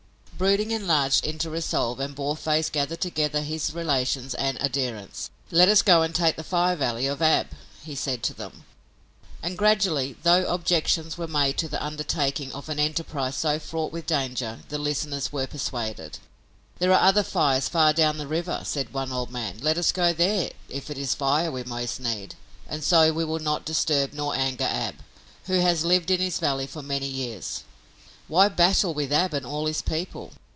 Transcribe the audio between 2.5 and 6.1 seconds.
gathered together his relations and adherents. "Let us go